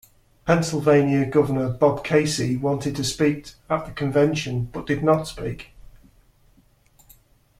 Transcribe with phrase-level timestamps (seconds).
[0.47, 5.73] Pennsylvania Governor Bob Casey wanted to speak at the convention, but did not speak.